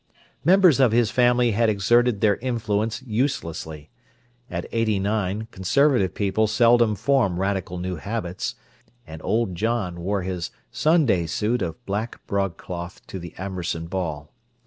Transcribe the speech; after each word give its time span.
Members 0.43 0.79
of 0.79 0.91
his 0.93 1.11
family 1.11 1.51
had 1.51 1.69
exerted 1.69 2.21
their 2.21 2.37
influence 2.37 3.03
uselessly—at 3.03 4.65
eighty 4.71 4.97
nine 4.97 5.47
conservative 5.51 6.15
people 6.15 6.47
seldom 6.47 6.95
form 6.95 7.39
radical 7.39 7.77
new 7.77 7.97
habits, 7.97 8.55
and 9.05 9.21
old 9.23 9.53
John 9.53 9.99
wore 10.01 10.23
his 10.23 10.49
"Sunday 10.71 11.27
suit" 11.27 11.61
of 11.61 11.85
black 11.85 12.25
broadcloth 12.25 13.05
to 13.05 13.19
the 13.19 13.35
Amberson 13.37 13.85
ball. 13.85 14.33